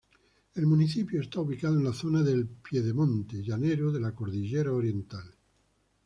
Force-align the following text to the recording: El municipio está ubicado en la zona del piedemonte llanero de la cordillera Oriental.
El 0.55 0.65
municipio 0.65 1.21
está 1.21 1.41
ubicado 1.41 1.75
en 1.77 1.83
la 1.83 1.93
zona 1.93 2.23
del 2.23 2.47
piedemonte 2.47 3.43
llanero 3.43 3.91
de 3.91 3.99
la 3.99 4.15
cordillera 4.15 4.71
Oriental. 4.73 5.31